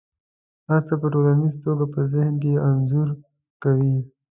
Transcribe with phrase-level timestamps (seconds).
[0.69, 3.07] هر څه په ټوليزه توګه په ذهن کې انځور
[3.63, 3.95] کوي.